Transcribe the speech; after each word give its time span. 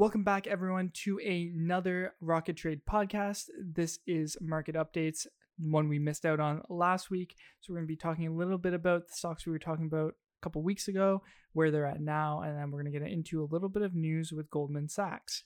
Welcome 0.00 0.24
back, 0.24 0.46
everyone, 0.46 0.92
to 1.04 1.18
another 1.18 2.14
Rocket 2.22 2.56
Trade 2.56 2.80
podcast. 2.90 3.48
This 3.62 3.98
is 4.06 4.34
market 4.40 4.74
updates, 4.74 5.26
one 5.58 5.90
we 5.90 5.98
missed 5.98 6.24
out 6.24 6.40
on 6.40 6.62
last 6.70 7.10
week. 7.10 7.36
So, 7.60 7.70
we're 7.70 7.80
going 7.80 7.86
to 7.86 7.92
be 7.92 7.96
talking 7.96 8.26
a 8.26 8.32
little 8.32 8.56
bit 8.56 8.72
about 8.72 9.08
the 9.08 9.12
stocks 9.12 9.44
we 9.44 9.52
were 9.52 9.58
talking 9.58 9.84
about 9.84 10.14
a 10.14 10.40
couple 10.42 10.62
weeks 10.62 10.88
ago, 10.88 11.20
where 11.52 11.70
they're 11.70 11.84
at 11.84 12.00
now, 12.00 12.40
and 12.40 12.56
then 12.56 12.70
we're 12.70 12.80
going 12.80 12.90
to 12.90 12.98
get 12.98 13.06
into 13.06 13.42
a 13.42 13.52
little 13.52 13.68
bit 13.68 13.82
of 13.82 13.94
news 13.94 14.32
with 14.32 14.48
Goldman 14.48 14.88
Sachs. 14.88 15.42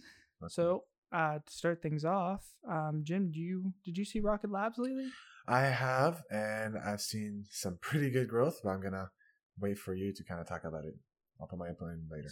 So, 0.47 0.85
uh, 1.13 1.39
to 1.45 1.53
start 1.53 1.83
things 1.83 2.05
off, 2.05 2.45
um, 2.71 3.01
Jim, 3.03 3.33
do 3.33 3.41
you 3.41 3.73
did 3.85 3.99
you 3.99 4.05
see 4.05 4.21
Rocket 4.21 4.53
Labs 4.53 4.79
lately? 4.79 5.09
I 5.49 5.63
have, 5.63 6.23
and 6.31 6.77
I've 6.79 7.01
seen 7.01 7.47
some 7.51 7.79
pretty 7.83 8.09
good 8.09 8.29
growth, 8.29 8.61
but 8.63 8.71
I'm 8.71 8.81
gonna 8.81 9.11
wait 9.59 9.79
for 9.79 9.95
you 9.95 10.13
to 10.15 10.23
kind 10.23 10.41
of 10.41 10.47
talk 10.47 10.63
about 10.63 10.85
it. 10.85 10.95
I'll 11.41 11.49
put 11.49 11.59
my 11.59 11.71
input 11.71 11.89
in 11.89 12.07
later. 12.09 12.31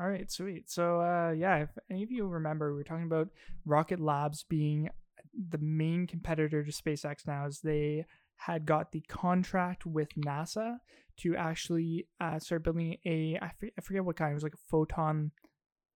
All 0.00 0.08
right, 0.08 0.30
sweet. 0.30 0.70
So, 0.70 1.02
uh, 1.02 1.32
yeah, 1.32 1.58
if 1.58 1.68
any 1.90 2.02
of 2.02 2.10
you 2.10 2.26
remember, 2.26 2.70
we 2.70 2.78
were 2.78 2.84
talking 2.84 3.04
about 3.04 3.28
Rocket 3.66 4.00
Labs 4.00 4.44
being 4.44 4.88
the 5.34 5.58
main 5.58 6.06
competitor 6.06 6.64
to 6.64 6.72
SpaceX 6.72 7.26
now, 7.26 7.44
as 7.44 7.60
they 7.60 8.06
had 8.36 8.64
got 8.64 8.92
the 8.92 9.02
contract 9.02 9.84
with 9.84 10.08
NASA 10.16 10.78
to 11.18 11.36
actually 11.36 12.06
uh, 12.18 12.38
start 12.38 12.64
building 12.64 12.96
a 13.04 13.38
I 13.42 13.50
forget, 13.58 13.74
I 13.78 13.82
forget 13.82 14.04
what 14.04 14.16
kind. 14.16 14.30
It 14.30 14.34
was 14.34 14.42
like 14.42 14.54
a 14.54 14.68
photon 14.70 15.32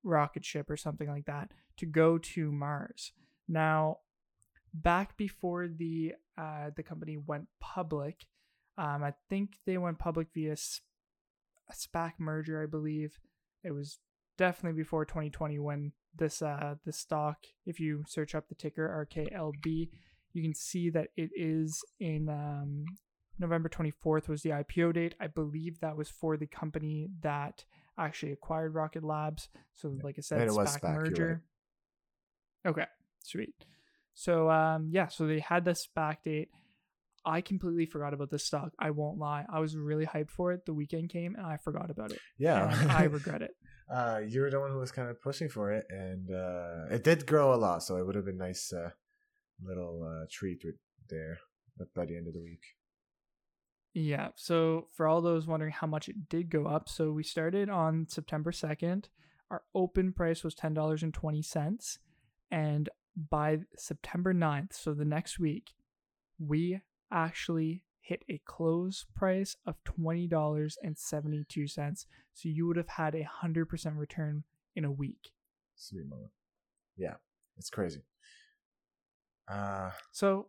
rocket 0.03 0.45
ship 0.45 0.69
or 0.69 0.77
something 0.77 1.09
like 1.09 1.25
that 1.25 1.53
to 1.79 1.87
go 1.87 2.19
to 2.19 2.53
Mars. 2.53 3.12
Now, 3.48 3.98
back 4.75 5.17
before 5.17 5.67
the 5.67 6.12
uh, 6.37 6.71
the 6.77 6.83
company 6.83 7.17
went 7.17 7.47
public, 7.59 8.27
um, 8.77 9.03
I 9.03 9.15
think 9.31 9.53
they 9.65 9.79
went 9.79 9.98
public 9.98 10.29
via 10.34 10.53
a 10.53 11.73
SPAC 11.73 12.12
merger, 12.19 12.62
I 12.62 12.67
believe. 12.67 13.19
It 13.65 13.73
was 13.73 13.99
definitely 14.37 14.77
before 14.77 15.05
2020 15.05 15.59
when 15.59 15.93
this 16.17 16.43
uh 16.43 16.77
this 16.85 16.99
stock, 16.99 17.39
if 17.67 17.81
you 17.81 18.05
search 18.06 18.34
up 18.34 18.48
the 18.48 18.55
ticker 18.55 19.06
RKLB, 19.11 19.89
you 20.33 20.43
can 20.43 20.55
see 20.55 20.91
that 20.91 21.09
it 21.17 21.31
is 21.34 21.83
in 21.98 22.29
um, 22.29 22.84
November 23.39 23.69
24th 23.69 24.29
was 24.29 24.43
the 24.43 24.51
IPO 24.51 24.95
date. 24.95 25.15
I 25.21 25.29
believe 25.29 25.81
that 25.81 25.97
was 25.97 26.09
for 26.09 26.37
the 26.37 26.47
company 26.47 27.09
that 27.23 27.65
actually 27.98 28.33
acquired 28.33 28.75
Rocket 28.75 29.05
Labs. 29.05 29.48
So, 29.73 29.97
like 30.03 30.17
I 30.19 30.23
said, 30.23 30.41
And 30.41 30.51
it 30.51 30.55
was 30.55 30.77
SPAC, 30.77 30.81
SPAC, 30.81 30.95
merger. 30.95 31.43
Okay, 32.67 32.87
sweet. 33.21 33.55
So, 34.15 34.51
um, 34.51 34.89
yeah, 34.91 35.09
so 35.09 35.27
they 35.27 35.41
had 35.41 35.65
the 35.65 35.73
SPAC 35.73 36.17
date. 36.25 36.51
I 37.27 37.41
completely 37.41 37.86
forgot 37.86 38.12
about 38.14 38.30
this 38.30 38.44
stock. 38.44 38.72
I 38.78 38.91
won't 38.91 39.19
lie. 39.19 39.44
I 39.48 39.61
was 39.61 39.77
really 39.77 40.06
hyped 40.06 40.30
for 40.30 40.53
it. 40.53 40.67
The 40.67 40.75
weekend 40.75 41.08
came 41.11 41.34
and 41.36 41.47
I 41.47 41.56
forgot 41.56 41.91
about 41.91 42.12
it. 42.12 42.20
Yeah, 42.39 42.70
And 42.83 42.92
I 42.92 43.05
regret 43.19 43.42
it. 43.42 43.53
uh, 43.91 44.20
you 44.27 44.41
were 44.42 44.50
the 44.50 44.61
one 44.61 44.70
who 44.70 44.78
was 44.78 44.92
kind 44.92 45.08
of 45.11 45.20
pushing 45.22 45.48
for 45.48 45.72
it, 45.72 45.84
and 45.91 46.31
uh, 46.31 46.86
it 46.94 47.03
did 47.05 47.27
grow 47.27 47.55
a 47.55 47.56
lot, 47.56 47.83
so 47.83 47.97
it 47.97 48.06
would 48.06 48.14
have 48.14 48.25
been 48.27 48.39
nice 48.39 48.72
uh, 48.72 48.91
little 49.62 50.03
uh, 50.05 50.27
treat 50.31 50.62
there 51.08 51.39
by 51.94 52.05
the 52.06 52.16
end 52.16 52.27
of 52.28 52.34
the 52.34 52.42
week. 52.42 52.62
Yeah. 53.92 54.28
So 54.36 54.88
for 54.92 55.06
all 55.06 55.20
those 55.20 55.47
wondering 55.47 55.72
how 55.72 55.86
much 55.86 56.09
it 56.09 56.28
did 56.28 56.50
go 56.50 56.66
up, 56.66 56.88
so 56.88 57.12
we 57.12 57.22
started 57.22 57.69
on 57.70 58.06
September 58.09 58.50
2nd. 58.50 59.05
Our 59.50 59.62
open 59.75 60.12
price 60.12 60.42
was 60.42 60.55
$10.20. 60.55 61.98
And 62.50 62.88
by 63.31 63.59
September 63.77 64.34
9th, 64.34 64.72
so 64.72 64.94
the 64.94 65.05
next 65.05 65.38
week, 65.38 65.75
we 66.38 66.81
actually 67.15 67.83
hit 68.01 68.25
a 68.29 68.41
close 68.45 69.07
price 69.15 69.57
of 69.65 69.77
$20.72. 69.84 72.06
So 72.34 72.48
you 72.48 72.67
would 72.67 72.77
have 72.77 72.89
had 72.89 73.15
a 73.15 73.27
100% 73.43 73.97
return 73.97 74.45
in 74.77 74.84
a 74.84 74.91
week. 74.93 75.31
Sweet 75.77 76.06
mama. 76.09 76.27
Yeah, 76.97 77.15
it's 77.56 77.71
crazy. 77.71 78.03
Uh, 79.48 79.91
So 80.12 80.48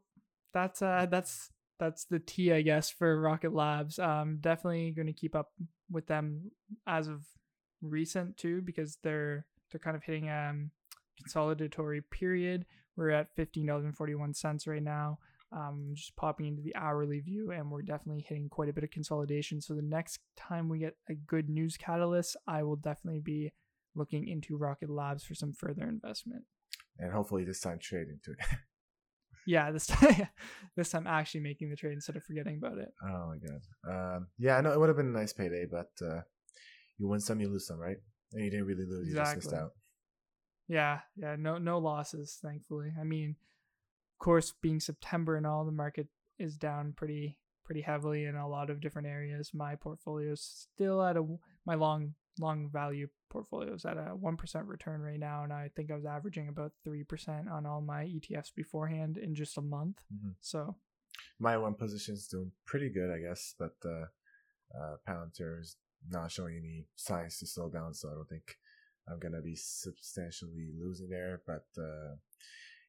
that's 0.54 0.82
uh 0.82 1.06
that's 1.10 1.52
that's 1.80 2.06
the 2.06 2.20
T 2.20 2.54
I 2.54 2.62
guess 2.62 2.90
for 2.90 3.20
Rocket 3.20 3.54
Labs. 3.54 4.00
Um 4.00 4.38
definitely 4.40 4.92
going 4.92 5.08
to 5.08 5.14
keep 5.14 5.36
up 5.36 5.52
with 5.92 6.08
them 6.08 6.52
as 6.88 7.08
of 7.08 7.26
recent 7.82 8.38
too 8.38 8.62
because 8.62 8.98
they're 9.04 9.46
they're 9.72 9.80
kind 9.80 9.98
of 9.98 10.04
hitting 10.04 10.30
um 10.30 10.72
consolidatory 11.22 12.02
period. 12.10 12.66
We're 12.96 13.10
at 13.10 13.36
$15.41 13.36 14.68
right 14.68 14.84
now. 14.84 15.20
Um 15.56 15.94
just 15.96 16.16
popping 16.18 16.48
into 16.48 16.62
the 16.62 16.76
hourly 16.76 17.20
view 17.22 17.52
and 17.52 17.72
we're 17.72 17.82
definitely 17.82 18.26
hitting 18.28 18.50
quite 18.50 18.70
a 18.70 18.74
bit 18.74 18.84
of 18.84 18.92
consolidation. 18.92 19.62
So 19.62 19.74
the 19.74 19.82
next 19.82 20.20
time 20.36 20.68
we 20.70 20.80
get 20.80 20.98
a 21.10 21.14
good 21.16 21.50
news 21.50 21.78
catalyst, 21.78 22.36
I 22.46 22.64
will 22.64 22.76
definitely 22.76 23.22
be 23.22 23.54
looking 23.96 24.28
into 24.28 24.58
Rocket 24.58 24.90
Labs 24.90 25.24
for 25.24 25.34
some 25.36 25.54
further 25.54 25.84
investment. 25.88 26.44
and 27.00 27.12
hopefully 27.14 27.46
this 27.46 27.62
time 27.62 27.80
trade 27.80 28.08
into 28.10 28.32
it. 28.32 28.40
Yeah, 29.48 29.70
this 29.72 29.86
time 29.86 30.28
this 30.76 30.90
time 30.90 31.06
actually 31.06 31.42
making 31.42 31.70
the 31.70 31.76
trade 31.76 31.94
instead 31.94 32.16
of 32.16 32.24
forgetting 32.24 32.58
about 32.58 32.80
it. 32.80 32.92
oh 33.04 33.28
my 33.32 33.38
god. 33.38 33.62
Um, 34.16 34.28
yeah, 34.40 34.58
I 34.58 34.62
know 34.62 34.72
it 34.74 34.80
would 34.80 34.90
have 34.90 34.98
been 34.98 35.14
a 35.16 35.20
nice 35.20 35.34
payday, 35.34 35.66
but 35.70 35.92
uh, 36.02 36.22
you 36.98 37.08
win 37.08 37.20
some, 37.20 37.40
you 37.40 37.48
lose 37.50 37.68
some, 37.68 37.78
right? 37.78 37.98
And 38.34 38.44
you 38.44 38.50
didn't 38.50 38.66
really 38.66 38.86
lose; 38.88 39.08
you 39.08 39.14
just 39.16 39.36
missed 39.36 39.48
Exactly. 39.50 39.60
out. 39.66 39.72
Yeah, 40.68 41.00
yeah, 41.16 41.36
no 41.38 41.60
no 41.60 41.78
losses, 41.78 42.40
thankfully. 42.42 42.92
I 43.00 43.04
mean, 43.04 43.36
course, 44.26 44.54
being 44.62 44.80
September 44.80 45.36
and 45.36 45.46
all, 45.46 45.66
the 45.66 45.72
market 45.72 46.08
is 46.40 46.58
down 46.58 46.94
pretty 46.94 47.38
pretty 47.64 47.82
heavily 47.82 48.26
in 48.26 48.36
a 48.36 48.48
lot 48.48 48.70
of 48.70 48.82
different 48.82 49.08
areas. 49.08 49.52
My 49.54 49.76
portfolio 49.76 50.32
is 50.34 50.68
still 50.74 51.04
at 51.04 51.16
a 51.18 51.24
my 51.66 51.76
long 51.76 52.16
long 52.40 52.70
value 52.70 53.08
portfolio 53.30 53.74
is 53.74 53.86
at 53.86 53.98
a 53.98 54.16
one 54.16 54.38
percent 54.38 54.66
return 54.66 55.02
right 55.02 55.20
now, 55.20 55.44
and 55.44 55.54
I 55.54 55.70
think 55.76 55.92
I 55.92 55.96
was 55.96 56.06
averaging 56.06 56.48
about 56.50 56.72
three 56.84 57.04
percent 57.04 57.50
on 57.50 57.66
all 57.66 57.82
my 57.82 58.04
ETFs 58.06 58.54
beforehand 58.56 59.18
in 59.18 59.36
just 59.36 59.58
a 59.58 59.62
month. 59.62 59.98
Mhm. 60.14 60.36
So 60.42 60.76
My 61.40 61.56
one 61.58 61.76
position 61.76 62.14
is 62.16 62.28
doing 62.28 62.52
pretty 62.66 62.90
good, 62.90 63.10
I 63.12 63.20
guess, 63.20 63.56
but 63.58 63.76
uh, 63.86 64.06
uh, 64.78 64.96
Palantir 65.08 65.62
is 65.62 65.78
not 66.10 66.32
showing 66.32 66.58
any 66.58 66.88
signs 66.96 67.40
to 67.40 67.46
slow 67.48 67.70
down, 67.70 67.94
so 67.94 68.10
I 68.10 68.16
don't 68.16 68.30
think 68.30 68.58
I'm 69.08 69.20
gonna 69.20 69.42
be 69.42 69.56
substantially 69.56 70.72
losing 70.84 71.10
there. 71.10 71.42
But 71.46 71.68
uh, 71.78 72.16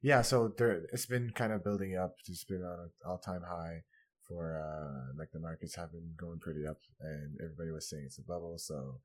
yeah, 0.07 0.23
so 0.23 0.53
there 0.57 0.83
it's 0.93 1.07
been 1.07 1.31
kind 1.35 1.53
of 1.53 1.65
building 1.65 1.97
up. 1.97 2.15
It's 2.29 2.45
been 2.45 2.63
on 2.63 2.79
an 2.79 2.91
all-time 3.05 3.43
high 3.43 3.83
for 4.29 4.43
uh, 4.55 5.19
like 5.19 5.33
the 5.33 5.41
markets 5.41 5.75
have 5.75 5.91
been 5.91 6.15
going 6.17 6.39
pretty 6.39 6.65
up, 6.65 6.79
and 7.01 7.37
everybody 7.43 7.73
was 7.73 7.89
saying 7.91 8.05
it's 8.07 8.19
a 8.19 8.23
bubble. 8.23 8.55
So 8.57 9.01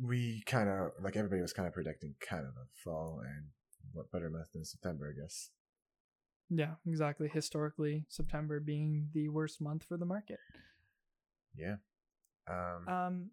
we 0.00 0.42
kind 0.46 0.70
of 0.70 0.92
like 1.04 1.16
everybody 1.16 1.42
was 1.42 1.52
kind 1.52 1.68
of 1.68 1.74
predicting 1.74 2.14
kind 2.26 2.46
of 2.46 2.54
a 2.56 2.66
fall, 2.82 3.20
and 3.22 3.48
what 3.92 4.10
better 4.10 4.30
month 4.30 4.52
than 4.54 4.64
September, 4.64 5.12
I 5.12 5.20
guess. 5.20 5.50
yeah, 6.48 6.74
exactly. 6.86 7.28
Historically, 7.28 8.06
September 8.08 8.58
being 8.58 9.08
the 9.12 9.28
worst 9.28 9.60
month 9.60 9.84
for 9.86 9.98
the 9.98 10.06
market. 10.06 10.40
Yeah. 11.54 11.76
Um, 12.48 12.88
Um, 12.88 13.30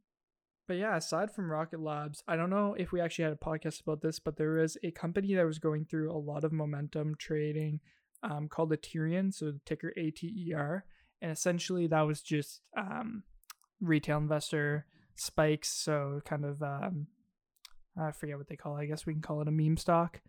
but 0.69 0.77
yeah, 0.77 0.95
aside 0.95 1.31
from 1.31 1.51
Rocket 1.51 1.79
Labs, 1.79 2.23
I 2.27 2.35
don't 2.35 2.51
know 2.51 2.75
if 2.77 2.91
we 2.91 3.01
actually 3.01 3.23
had 3.23 3.33
a 3.33 3.37
podcast 3.37 3.81
about 3.81 4.03
this, 4.03 4.19
but 4.19 4.37
there 4.37 4.51
was 4.51 4.77
a 4.83 4.91
company 4.91 5.33
that 5.33 5.43
was 5.43 5.57
going 5.57 5.85
through 5.85 6.11
a 6.11 6.13
lot 6.13 6.43
of 6.43 6.51
momentum 6.53 7.15
trading 7.17 7.79
um, 8.21 8.47
called 8.47 8.71
Aterian, 8.71 9.33
so 9.33 9.45
the 9.45 9.59
ticker 9.65 9.91
ATER. 9.97 10.83
And 11.23 11.31
essentially, 11.31 11.87
that 11.87 12.03
was 12.03 12.21
just 12.21 12.61
um, 12.77 13.23
retail 13.81 14.19
investor 14.19 14.85
spikes. 15.15 15.69
So, 15.69 16.21
kind 16.23 16.45
of, 16.45 16.61
um, 16.61 17.07
I 17.99 18.11
forget 18.11 18.37
what 18.37 18.47
they 18.47 18.55
call 18.55 18.77
it. 18.77 18.81
I 18.81 18.85
guess 18.85 19.07
we 19.07 19.13
can 19.13 19.23
call 19.23 19.41
it 19.41 19.47
a 19.47 19.51
meme 19.51 19.77
stock. 19.77 20.21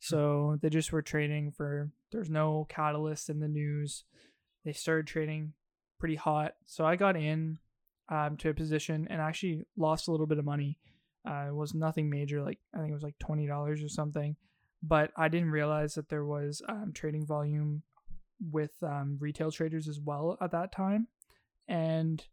So, 0.00 0.58
they 0.62 0.68
just 0.68 0.90
were 0.90 1.00
trading 1.00 1.52
for, 1.52 1.92
there's 2.10 2.28
no 2.28 2.66
catalyst 2.68 3.30
in 3.30 3.38
the 3.38 3.46
news. 3.46 4.02
They 4.64 4.72
started 4.72 5.06
trading 5.06 5.52
pretty 6.00 6.16
hot. 6.16 6.54
So, 6.64 6.84
I 6.84 6.96
got 6.96 7.16
in 7.16 7.60
um, 8.08 8.36
to 8.38 8.50
a 8.50 8.54
position 8.54 9.06
and 9.10 9.20
actually 9.20 9.62
lost 9.76 10.08
a 10.08 10.10
little 10.10 10.26
bit 10.26 10.38
of 10.38 10.44
money. 10.44 10.78
Uh, 11.28 11.46
it 11.48 11.54
was 11.54 11.74
nothing 11.74 12.08
major, 12.08 12.42
like 12.42 12.58
I 12.74 12.78
think 12.78 12.90
it 12.90 12.94
was 12.94 13.02
like 13.02 13.18
twenty 13.18 13.46
dollars 13.46 13.82
or 13.82 13.88
something. 13.88 14.36
But 14.82 15.10
I 15.16 15.28
didn't 15.28 15.50
realize 15.50 15.94
that 15.94 16.08
there 16.08 16.24
was 16.24 16.62
um, 16.68 16.92
trading 16.94 17.26
volume 17.26 17.82
with 18.52 18.72
um, 18.82 19.16
retail 19.18 19.50
traders 19.50 19.88
as 19.88 19.98
well 19.98 20.36
at 20.40 20.52
that 20.52 20.70
time, 20.70 21.08
and 21.66 22.24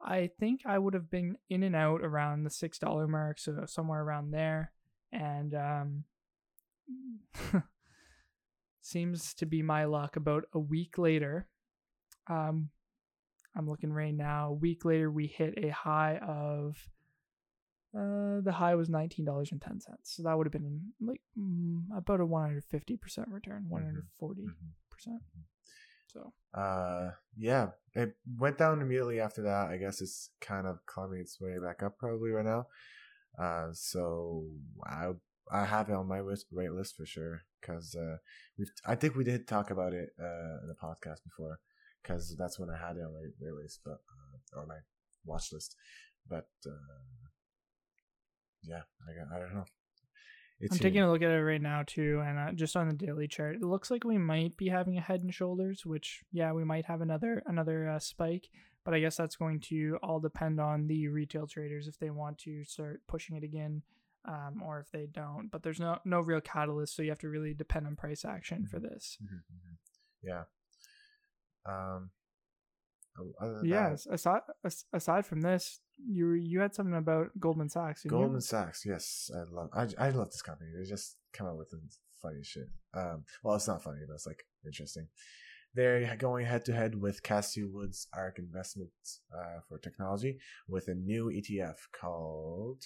I 0.00 0.30
think 0.38 0.62
I 0.66 0.78
would 0.78 0.94
have 0.94 1.10
been 1.10 1.36
in 1.48 1.62
and 1.62 1.74
out 1.74 2.02
around 2.02 2.44
the 2.44 2.50
six 2.50 2.78
dollar 2.78 3.08
mark, 3.08 3.38
so 3.38 3.64
somewhere 3.66 4.02
around 4.02 4.30
there. 4.30 4.72
And 5.12 5.54
um, 5.54 6.04
seems 8.80 9.34
to 9.34 9.46
be 9.46 9.62
my 9.62 9.84
luck. 9.84 10.16
About 10.16 10.44
a 10.52 10.58
week 10.58 10.98
later, 10.98 11.48
um, 12.28 12.70
I'm 13.56 13.68
looking 13.68 13.92
right 13.92 14.14
now. 14.14 14.48
A 14.50 14.52
week 14.52 14.84
later, 14.84 15.10
we 15.10 15.26
hit 15.26 15.54
a 15.56 15.70
high 15.70 16.18
of 16.18 16.76
uh, 17.96 18.40
the 18.42 18.52
high 18.52 18.74
was 18.74 18.88
nineteen 18.88 19.24
dollars 19.24 19.52
and 19.52 19.60
ten 19.62 19.80
cents. 19.80 20.14
So 20.14 20.22
that 20.24 20.36
would 20.36 20.46
have 20.46 20.52
been 20.52 20.92
like 21.00 21.22
mm, 21.38 21.84
about 21.96 22.20
a 22.20 22.26
one 22.26 22.42
hundred 22.42 22.64
fifty 22.64 22.96
percent 22.96 23.28
return, 23.28 23.66
one 23.68 23.84
hundred 23.84 24.06
forty 24.18 24.46
percent. 24.90 25.22
So 26.12 26.32
Uh, 26.54 27.10
yeah, 27.36 27.70
it 27.94 28.16
went 28.38 28.58
down 28.58 28.80
immediately 28.80 29.20
after 29.20 29.42
that. 29.42 29.68
I 29.68 29.76
guess 29.76 30.00
it's 30.00 30.30
kind 30.40 30.66
of 30.66 30.84
climbing 30.86 31.20
its 31.20 31.40
way 31.40 31.58
back 31.58 31.82
up 31.82 31.98
probably 31.98 32.30
right 32.30 32.44
now. 32.44 32.66
Uh, 33.38 33.68
so 33.72 34.44
I 34.84 35.12
I 35.50 35.64
have 35.64 35.88
it 35.88 35.94
on 35.94 36.08
my 36.08 36.20
list, 36.20 36.46
wait 36.50 36.72
list 36.72 36.96
for 36.96 37.06
sure 37.06 37.42
because 37.60 37.94
uh, 37.94 38.16
we 38.58 38.66
I 38.86 38.94
think 38.94 39.14
we 39.14 39.24
did 39.24 39.46
talk 39.46 39.70
about 39.70 39.92
it 39.92 40.10
uh, 40.20 40.62
in 40.62 40.68
the 40.68 40.74
podcast 40.74 41.22
before 41.24 41.60
because 42.06 42.36
that's 42.36 42.58
when 42.58 42.70
I 42.70 42.76
had 42.76 42.96
it 42.96 43.02
on 43.02 43.12
my 43.12 43.26
wait 43.40 43.54
list, 43.54 43.80
but 43.84 43.94
uh, 44.54 44.60
or 44.60 44.66
my 44.66 44.78
watch 45.24 45.52
list. 45.52 45.76
But 46.28 46.48
uh, 46.66 46.70
yeah, 48.62 48.82
I 49.06 49.36
I 49.36 49.38
don't 49.38 49.54
know. 49.54 49.64
It's 50.58 50.72
I'm 50.72 50.78
taking 50.78 51.02
a 51.02 51.10
look 51.10 51.22
at 51.22 51.30
it 51.30 51.42
right 51.42 51.60
now 51.60 51.82
too, 51.86 52.22
and 52.24 52.38
uh, 52.38 52.52
just 52.52 52.76
on 52.76 52.88
the 52.88 52.94
daily 52.94 53.28
chart, 53.28 53.56
it 53.56 53.62
looks 53.62 53.90
like 53.90 54.04
we 54.04 54.16
might 54.16 54.56
be 54.56 54.68
having 54.68 54.96
a 54.96 55.02
head 55.02 55.22
and 55.22 55.32
shoulders. 55.32 55.84
Which, 55.84 56.22
yeah, 56.32 56.52
we 56.52 56.64
might 56.64 56.86
have 56.86 57.02
another 57.02 57.42
another 57.46 57.90
uh, 57.90 57.98
spike, 57.98 58.48
but 58.84 58.94
I 58.94 59.00
guess 59.00 59.16
that's 59.16 59.36
going 59.36 59.60
to 59.68 59.98
all 60.02 60.20
depend 60.20 60.60
on 60.60 60.86
the 60.86 61.08
retail 61.08 61.46
traders 61.46 61.88
if 61.88 61.98
they 61.98 62.10
want 62.10 62.38
to 62.38 62.64
start 62.64 63.02
pushing 63.06 63.36
it 63.36 63.44
again, 63.44 63.82
um, 64.24 64.62
or 64.64 64.80
if 64.80 64.90
they 64.90 65.06
don't. 65.12 65.50
But 65.50 65.62
there's 65.62 65.80
no 65.80 65.98
no 66.06 66.20
real 66.20 66.40
catalyst, 66.40 66.96
so 66.96 67.02
you 67.02 67.10
have 67.10 67.18
to 67.18 67.28
really 67.28 67.52
depend 67.52 67.86
on 67.86 67.94
price 67.94 68.24
action 68.24 68.62
mm-hmm. 68.62 68.68
for 68.68 68.80
this. 68.80 69.18
Mm-hmm, 69.22 69.36
mm-hmm. 69.36 70.26
Yeah. 70.26 70.44
Um. 71.68 72.10
Yeah. 73.62 73.96
Aside 74.10 74.42
aside 74.92 75.26
from 75.26 75.40
this, 75.40 75.80
you 75.98 76.32
you 76.32 76.60
had 76.60 76.74
something 76.74 76.94
about 76.96 77.28
Goldman 77.38 77.68
Sachs. 77.68 78.04
Goldman 78.04 78.36
you? 78.36 78.40
Sachs, 78.40 78.84
yes, 78.84 79.30
I 79.34 79.44
love 79.50 79.70
I, 79.72 80.06
I 80.06 80.10
love 80.10 80.30
this 80.30 80.42
company. 80.42 80.70
They 80.76 80.84
just 80.84 81.16
come 81.32 81.46
out 81.46 81.56
with 81.56 81.70
the 81.70 81.80
funny 82.22 82.42
shit. 82.42 82.68
Um, 82.94 83.24
well, 83.42 83.56
it's 83.56 83.68
not 83.68 83.82
funny, 83.82 84.00
but 84.06 84.14
it's 84.14 84.26
like 84.26 84.44
interesting. 84.64 85.08
They're 85.74 86.16
going 86.16 86.46
head 86.46 86.64
to 86.66 86.72
head 86.72 86.94
with 86.94 87.22
Cathie 87.22 87.64
Wood's 87.64 88.06
ARK 88.14 88.38
Investments 88.38 89.20
uh, 89.34 89.60
for 89.68 89.78
Technology 89.78 90.38
with 90.68 90.88
a 90.88 90.94
new 90.94 91.26
ETF 91.26 91.76
called 91.98 92.82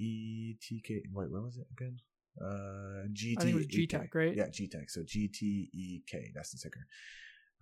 ETK. 0.00 1.02
Wait, 1.12 1.30
what 1.30 1.42
was 1.42 1.58
it 1.58 1.66
again? 1.72 1.98
Uh, 2.40 3.06
GT. 3.12 3.38
I 3.38 3.42
think 3.42 3.54
it 3.54 3.54
was 3.54 4.14
right? 4.14 4.34
Yeah, 4.34 4.46
GTEK. 4.46 4.88
So 4.88 5.00
GTEK. 5.02 6.32
That's 6.34 6.50
the 6.50 6.58
ticker 6.62 6.86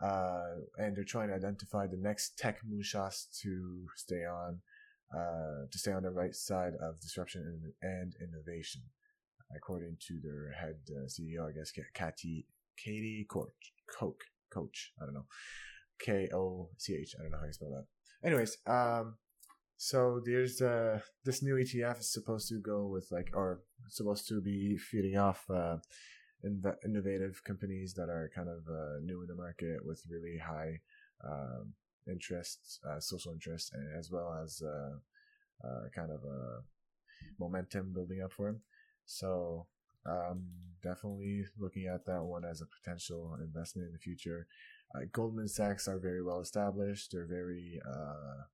uh, 0.01 0.63
and 0.79 0.97
they're 0.97 1.05
trying 1.05 1.29
to 1.29 1.35
identify 1.35 1.87
the 1.87 1.97
next 1.97 2.39
tech 2.39 2.61
moonshots 2.69 3.27
to 3.43 3.87
stay 3.97 4.25
on, 4.25 4.61
uh, 5.15 5.67
to 5.71 5.79
stay 5.79 5.93
on 5.93 6.03
the 6.03 6.11
right 6.11 6.35
side 6.35 6.73
of 6.81 7.01
disruption 7.01 7.43
and, 7.83 7.93
and 7.93 8.15
innovation, 8.21 8.83
according 9.57 9.97
to 10.09 10.21
their 10.23 10.53
head 10.53 10.77
uh, 10.91 11.07
CEO, 11.07 11.49
I 11.49 11.53
guess, 11.53 11.73
Katie 11.73 12.47
Katie 12.77 13.27
Coach 13.29 13.73
Koch 13.99 14.21
Coach. 14.53 14.93
I 15.01 15.05
don't 15.05 15.15
know, 15.15 15.27
K 16.01 16.29
O 16.35 16.71
C 16.79 16.95
H. 16.95 17.15
I 17.19 17.23
don't 17.23 17.33
know 17.33 17.39
how 17.39 17.47
you 17.47 17.53
spell 17.53 17.71
that. 17.71 18.27
Anyways, 18.27 18.57
um, 18.67 19.17
so 19.83 20.21
there's 20.25 20.63
uh 20.63 21.01
this 21.25 21.43
new 21.43 21.57
ETF 21.57 21.99
is 21.99 22.13
supposed 22.13 22.49
to 22.49 22.61
go 22.61 22.87
with 22.87 23.09
like 23.11 23.31
or 23.35 23.63
supposed 23.89 24.29
to 24.29 24.41
be 24.41 24.79
feeding 24.79 25.19
off 25.19 25.45
uh 25.51 25.79
inv- 26.45 26.85
innovative 26.85 27.43
companies 27.45 27.95
that 27.95 28.09
are 28.09 28.31
kind 28.35 28.49
of 28.49 28.67
uh, 28.69 28.99
new 29.03 29.23
in 29.23 29.29
the 29.29 29.35
market 29.35 29.85
with 29.85 30.03
really 30.09 30.39
high 30.39 30.81
um, 31.25 31.73
interests, 32.09 32.81
uh, 32.89 33.01
social 33.01 33.33
interests, 33.33 33.71
and 33.73 33.99
as 33.99 34.11
well 34.11 34.35
as 34.43 34.63
uh, 34.63 34.97
uh 35.67 35.89
kind 35.95 36.11
of 36.11 36.25
a 36.25 36.63
momentum 37.39 37.93
building 37.93 38.23
up 38.23 38.33
for 38.33 38.47
them. 38.47 38.61
So 39.05 39.67
um, 40.07 40.45
definitely 40.83 41.45
looking 41.59 41.87
at 41.87 42.05
that 42.07 42.23
one 42.23 42.45
as 42.45 42.61
a 42.61 42.67
potential 42.67 43.37
investment 43.41 43.89
in 43.89 43.93
the 43.93 43.99
future. 43.99 44.47
Uh, 44.95 45.05
Goldman 45.13 45.49
Sachs 45.49 45.89
are 45.89 45.99
very 45.99 46.23
well 46.23 46.41
established. 46.41 47.13
They're 47.13 47.27
very 47.27 47.81
uh, 47.89 48.45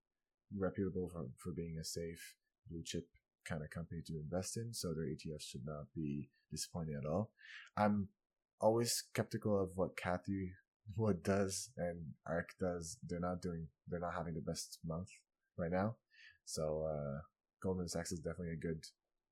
reputable 0.57 1.09
for, 1.09 1.27
for 1.37 1.53
being 1.53 1.79
a 1.79 1.85
safe 1.85 2.37
blue 2.71 2.83
chip 2.85 3.09
kind 3.45 3.63
of 3.63 3.71
company 3.71 4.03
to 4.07 4.19
invest 4.19 4.57
in, 4.57 4.75
so 4.75 4.93
their 4.93 5.07
ETFs 5.07 5.43
should 5.43 5.65
not 5.65 5.87
be 5.95 6.29
disappointing 6.51 6.99
at 7.03 7.09
all. 7.09 7.31
I'm 7.77 8.09
always 8.61 8.93
skeptical 8.93 9.61
of 9.61 9.71
what 9.77 9.97
Cathie 9.97 10.53
Wood 10.97 11.23
does 11.23 11.71
and 11.77 12.15
ARK 12.27 12.51
does. 12.61 12.99
They're 13.07 13.21
not 13.21 13.43
doing, 13.43 13.69
they're 13.89 14.01
not 14.01 14.15
having 14.15 14.35
the 14.35 14.41
best 14.41 14.79
month 14.87 15.09
right 15.57 15.71
now. 15.71 15.97
So, 16.45 16.89
uh, 16.89 17.21
Goldman 17.63 17.89
Sachs 17.89 18.13
is 18.13 18.21
definitely 18.21 18.53
a 18.53 18.57
good, 18.57 18.85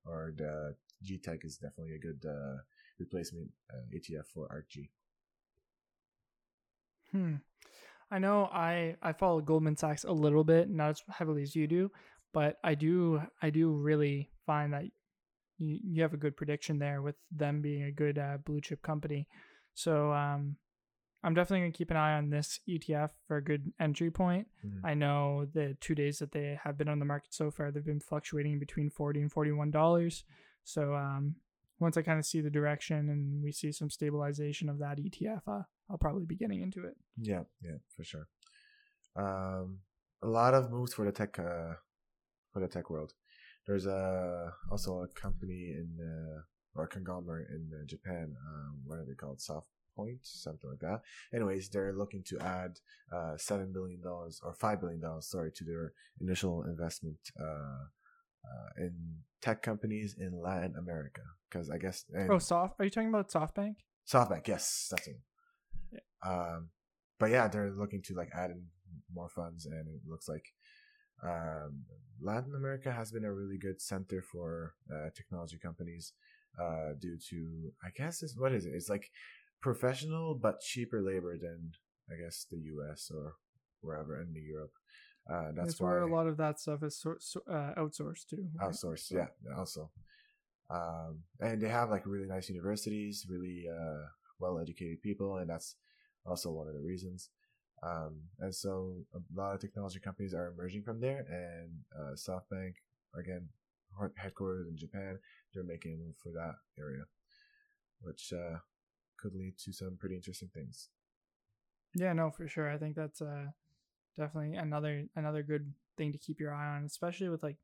or 0.05 0.33
the 0.37 0.75
G 1.01 1.17
Tech 1.17 1.39
is 1.43 1.57
definitely 1.57 1.95
a 1.95 1.99
good, 1.99 2.23
uh, 2.29 2.57
replacement 2.99 3.49
uh, 3.71 3.85
ETF 3.95 4.27
for 4.33 4.47
ARKG. 4.47 4.89
Hmm. 7.11 7.35
I 8.09 8.19
know 8.19 8.45
I, 8.45 8.95
I 9.01 9.13
follow 9.13 9.41
Goldman 9.41 9.77
Sachs 9.77 10.03
a 10.03 10.11
little 10.11 10.43
bit, 10.43 10.69
not 10.69 10.91
as 10.91 11.03
heavily 11.09 11.43
as 11.43 11.55
you 11.55 11.67
do, 11.67 11.91
but 12.33 12.57
I 12.63 12.75
do 12.75 13.21
I 13.41 13.49
do 13.49 13.71
really 13.71 14.29
find 14.45 14.73
that 14.73 14.85
you, 15.57 15.79
you 15.83 16.01
have 16.01 16.13
a 16.13 16.17
good 16.17 16.37
prediction 16.37 16.79
there 16.79 17.01
with 17.01 17.15
them 17.31 17.61
being 17.61 17.83
a 17.83 17.91
good 17.91 18.17
uh, 18.17 18.37
blue 18.45 18.61
chip 18.61 18.81
company. 18.81 19.27
So 19.73 20.11
um, 20.11 20.57
I'm 21.23 21.33
definitely 21.33 21.61
gonna 21.61 21.71
keep 21.71 21.91
an 21.91 21.97
eye 21.97 22.17
on 22.17 22.29
this 22.29 22.59
ETF 22.67 23.11
for 23.27 23.37
a 23.37 23.43
good 23.43 23.71
entry 23.79 24.11
point. 24.11 24.47
Mm-hmm. 24.65 24.85
I 24.85 24.93
know 24.93 25.47
the 25.53 25.75
two 25.81 25.95
days 25.95 26.19
that 26.19 26.31
they 26.31 26.59
have 26.63 26.77
been 26.77 26.89
on 26.89 26.99
the 26.99 27.05
market 27.05 27.33
so 27.33 27.51
far, 27.51 27.71
they've 27.71 27.85
been 27.85 27.99
fluctuating 27.99 28.59
between 28.59 28.89
forty 28.89 29.21
and 29.21 29.31
forty 29.31 29.51
one 29.51 29.71
dollars. 29.71 30.23
So 30.63 30.95
um, 30.95 31.35
once 31.79 31.97
I 31.97 32.01
kind 32.01 32.19
of 32.19 32.25
see 32.25 32.41
the 32.41 32.49
direction 32.49 33.09
and 33.09 33.43
we 33.43 33.51
see 33.51 33.71
some 33.71 33.89
stabilization 33.89 34.69
of 34.69 34.79
that 34.79 34.97
ETF, 34.97 35.41
uh, 35.47 35.63
I'll 35.89 35.97
probably 35.99 36.25
be 36.25 36.35
getting 36.35 36.61
into 36.61 36.85
it. 36.85 36.95
Yeah, 37.17 37.43
yeah, 37.61 37.77
for 37.95 38.03
sure. 38.03 38.27
Um, 39.15 39.79
a 40.21 40.27
lot 40.27 40.53
of 40.53 40.71
moves 40.71 40.93
for 40.93 41.05
the 41.05 41.11
tech 41.11 41.37
uh, 41.39 41.75
for 42.53 42.59
the 42.59 42.67
tech 42.67 42.89
world. 42.89 43.13
There's 43.67 43.85
a 43.85 44.53
also 44.71 45.01
a 45.01 45.07
company 45.19 45.75
in 45.75 45.89
uh, 45.99 46.41
or 46.75 46.85
a 46.85 46.87
conglomerate 46.87 47.49
in 47.49 47.69
uh, 47.73 47.85
Japan. 47.85 48.35
Um, 48.47 48.79
what 48.85 48.99
are 48.99 49.05
they 49.05 49.13
called? 49.13 49.41
Soft 49.41 49.67
Point, 49.95 50.19
something 50.21 50.69
like 50.69 50.79
that. 50.79 51.01
Anyways, 51.33 51.69
they're 51.69 51.93
looking 51.93 52.23
to 52.27 52.39
add 52.39 52.79
uh, 53.11 53.35
seven 53.35 53.73
billion 53.73 53.99
dollars 54.01 54.39
or 54.43 54.53
five 54.53 54.79
billion 54.79 55.01
dollars, 55.01 55.27
sorry, 55.27 55.51
to 55.55 55.63
their 55.63 55.93
initial 56.21 56.63
investment 56.63 57.17
uh, 57.39 57.83
uh, 58.45 58.69
in 58.77 58.93
tech 59.41 59.61
companies 59.63 60.15
in 60.19 60.39
Latin 60.39 60.75
America. 60.77 61.21
Because 61.49 61.69
I 61.69 61.77
guess 61.77 62.05
oh, 62.29 62.37
soft. 62.37 62.79
Are 62.79 62.85
you 62.85 62.91
talking 62.91 63.09
about 63.09 63.29
SoftBank? 63.31 63.75
SoftBank, 64.07 64.47
yes, 64.47 64.87
that's 64.91 65.07
it. 65.07 65.19
Yeah. 65.91 65.99
Um, 66.29 66.69
but 67.19 67.31
yeah, 67.31 67.47
they're 67.47 67.71
looking 67.71 68.01
to 68.03 68.13
like 68.13 68.29
add 68.33 68.51
in 68.51 68.65
more 69.13 69.29
funds, 69.29 69.65
and 69.65 69.87
it 69.87 70.01
looks 70.07 70.29
like 70.29 70.45
um, 71.23 71.83
Latin 72.21 72.55
America 72.55 72.91
has 72.91 73.11
been 73.11 73.25
a 73.25 73.33
really 73.33 73.57
good 73.57 73.81
center 73.81 74.21
for 74.21 74.73
uh, 74.91 75.09
technology 75.15 75.57
companies 75.57 76.13
uh, 76.59 76.93
due 76.99 77.17
to, 77.29 77.71
I 77.83 77.89
guess, 77.95 78.23
is 78.23 78.37
what 78.37 78.51
is 78.51 78.65
it? 78.65 78.73
It's 78.73 78.89
like 78.89 79.11
professional 79.61 80.35
but 80.35 80.59
cheaper 80.61 81.01
labor 81.01 81.37
than 81.37 81.71
I 82.11 82.21
guess 82.21 82.45
the 82.49 82.57
U.S. 82.57 83.11
or 83.13 83.35
wherever 83.81 84.19
in 84.21 84.33
Europe. 84.35 84.71
Uh, 85.29 85.51
that's 85.55 85.71
it's 85.71 85.81
where 85.81 86.01
a 86.01 86.11
lot 86.11 86.27
of 86.27 86.37
that 86.37 86.59
stuff 86.59 86.83
is 86.83 86.97
so, 86.97 87.15
so, 87.19 87.41
uh, 87.51 87.73
outsourced 87.77 88.27
to. 88.29 88.37
Right? 88.55 88.69
Outsourced, 88.69 89.11
yeah, 89.11 89.27
also. 89.57 89.91
Um, 90.69 91.19
and 91.39 91.61
they 91.61 91.67
have 91.67 91.89
like 91.89 92.05
really 92.05 92.27
nice 92.27 92.49
universities, 92.49 93.25
really 93.29 93.65
uh, 93.69 94.05
well-educated 94.39 95.01
people, 95.01 95.37
and 95.37 95.49
that's 95.49 95.75
also 96.25 96.51
one 96.51 96.67
of 96.67 96.73
the 96.73 96.81
reasons. 96.81 97.29
Um, 97.83 98.21
and 98.39 98.53
so 98.53 98.95
a 99.13 99.19
lot 99.39 99.53
of 99.53 99.61
technology 99.61 99.99
companies 99.99 100.33
are 100.33 100.47
emerging 100.47 100.83
from 100.83 100.99
there, 100.99 101.25
and 101.29 101.69
uh, 101.95 102.13
SoftBank, 102.15 102.73
again, 103.17 103.47
headquarters 104.15 104.67
in 104.67 104.77
Japan, 104.77 105.19
they're 105.53 105.63
making 105.63 105.93
a 105.93 105.97
move 105.97 106.15
for 106.21 106.31
that 106.31 106.55
area, 106.79 107.03
which 108.01 108.33
uh, 108.33 108.57
could 109.17 109.33
lead 109.35 109.53
to 109.59 109.71
some 109.71 109.97
pretty 109.99 110.15
interesting 110.15 110.49
things. 110.53 110.89
Yeah, 111.95 112.13
no, 112.13 112.31
for 112.31 112.47
sure. 112.47 112.69
I 112.69 112.77
think 112.77 112.95
that's 112.95 113.21
uh, 113.21 113.45
definitely 114.17 114.57
another 114.57 115.05
another 115.15 115.43
good 115.43 115.73
thing 115.97 116.11
to 116.11 116.17
keep 116.17 116.39
your 116.39 116.53
eye 116.53 116.75
on, 116.75 116.85
especially 116.85 117.29
with 117.29 117.43
like 117.43 117.57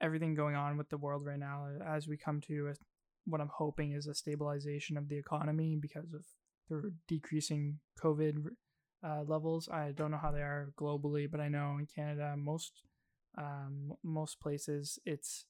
everything 0.00 0.34
going 0.34 0.54
on 0.54 0.76
with 0.76 0.88
the 0.90 0.98
world 0.98 1.24
right 1.24 1.38
now. 1.38 1.66
As 1.86 2.06
we 2.06 2.16
come 2.16 2.40
to 2.42 2.68
a, 2.68 2.74
what 3.24 3.40
I'm 3.40 3.50
hoping 3.52 3.92
is 3.92 4.06
a 4.06 4.14
stabilization 4.14 4.96
of 4.96 5.08
the 5.08 5.16
economy 5.16 5.76
because 5.80 6.12
of 6.12 6.24
the 6.68 6.92
decreasing 7.08 7.78
COVID 8.02 8.44
uh, 9.04 9.22
levels. 9.26 9.68
I 9.68 9.92
don't 9.92 10.10
know 10.10 10.18
how 10.20 10.30
they 10.30 10.40
are 10.40 10.72
globally, 10.78 11.30
but 11.30 11.40
I 11.40 11.48
know 11.48 11.76
in 11.78 11.86
Canada, 11.86 12.34
most 12.36 12.82
um, 13.38 13.94
most 14.02 14.40
places 14.40 14.98
it's 15.04 15.46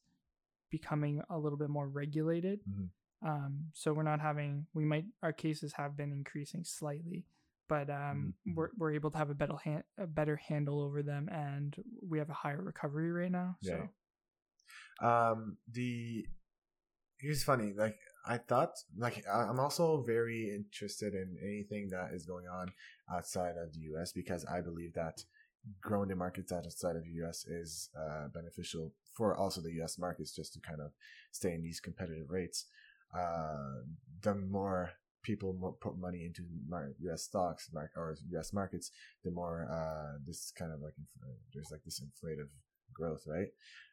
becoming 0.71 1.23
a 1.29 1.39
little 1.39 1.59
bit 1.59 1.69
more 1.69 1.89
regulated. 1.89 2.61
Mm-hmm. 2.61 3.29
Um, 3.29 3.67
so 3.73 3.93
we're 3.93 4.03
not 4.03 4.21
having 4.21 4.67
we 4.75 4.85
might 4.85 5.05
our 5.23 5.33
cases 5.33 5.75
have 5.75 5.97
been 5.97 6.13
increasing 6.13 6.65
slightly, 6.65 7.25
but 7.69 7.89
um, 7.91 8.35
mm-hmm. 8.47 8.55
we're 8.55 8.71
we're 8.77 8.93
able 8.93 9.11
to 9.11 9.19
have 9.19 9.31
a 9.31 9.35
better 9.35 9.57
hand, 9.63 9.85
a 9.99 10.07
better 10.07 10.37
handle 10.37 10.81
over 10.81 11.03
them, 11.03 11.29
and 11.31 11.77
we 12.09 12.19
have 12.19 12.31
a 12.31 12.35
higher 12.35 12.63
recovery 12.63 13.13
right 13.13 13.31
now. 13.31 13.57
So, 13.63 13.89
yeah. 15.01 15.31
um, 15.31 15.59
the 15.71 16.27
here's 17.19 17.45
funny 17.45 17.73
like 17.77 17.99
I 18.25 18.39
thought 18.39 18.75
like 18.97 19.25
I'm 19.33 19.59
also 19.59 20.03
very 20.07 20.55
interested 20.55 21.15
in 21.15 21.37
anything 21.43 21.89
that 21.91 22.13
is 22.13 22.25
going 22.25 22.47
on 22.47 22.73
outside 23.13 23.57
of 23.57 23.73
the 23.73 23.81
US 23.93 24.13
because 24.13 24.45
I 24.45 24.61
believe 24.61 24.95
that 24.95 25.25
growing 25.81 26.09
the 26.09 26.17
markets 26.17 26.53
outside 26.53 26.97
of 26.97 27.05
the 27.05 27.25
US 27.25 27.45
is 27.47 27.91
uh, 27.99 28.29
beneficial 28.29 28.93
for 29.13 29.37
also 29.37 29.61
the 29.61 29.73
U.S. 29.75 29.99
markets 29.99 30.35
just 30.35 30.55
to 30.55 30.61
kind 30.61 30.81
of 30.81 30.93
stay 31.33 31.53
in 31.53 31.63
these 31.63 31.81
competitive 31.81 32.31
rates. 32.31 32.67
Uh, 33.15 33.83
the 34.23 34.35
more 34.35 34.93
people 35.23 35.77
put 35.81 35.99
money 35.99 36.25
into 36.25 36.43
U.S. 37.01 37.23
stocks 37.23 37.71
or 37.97 38.17
U.S. 38.31 38.53
markets, 38.53 38.91
the 39.25 39.31
more 39.31 39.69
uh, 39.71 40.19
this 40.27 40.53
kind 40.57 40.73
of 40.73 40.81
like 40.81 40.95
inf- 40.99 41.37
there's 41.53 41.71
like 41.71 41.85
this 41.85 42.01
inflative 42.01 42.49
growth, 42.93 43.25
right? 43.27 43.49